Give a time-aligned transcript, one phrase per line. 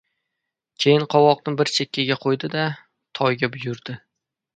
[0.85, 2.63] —Keyin qovoqni bir chekkaga qo‘ydi-da,
[3.21, 3.97] Toyga buyurdi.